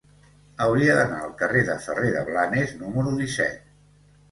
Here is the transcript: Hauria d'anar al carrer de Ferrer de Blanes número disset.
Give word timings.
Hauria 0.63 0.95
d'anar 0.99 1.19
al 1.25 1.35
carrer 1.43 1.61
de 1.69 1.77
Ferrer 1.85 2.11
de 2.17 2.25
Blanes 2.33 2.75
número 2.83 3.15
disset. 3.23 3.73